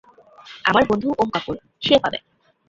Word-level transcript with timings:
আমার 0.65 0.83
বন্ধু 0.89 1.07
ওম 1.17 1.29
কাপুর, 1.29 1.55
সেই 1.81 1.99
পাবে। 2.03 2.17